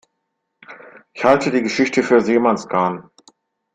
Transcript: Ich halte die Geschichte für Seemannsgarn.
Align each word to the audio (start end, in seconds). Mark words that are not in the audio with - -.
Ich 1.13 1.23
halte 1.23 1.51
die 1.51 1.61
Geschichte 1.61 2.01
für 2.01 2.21
Seemannsgarn. 2.21 3.11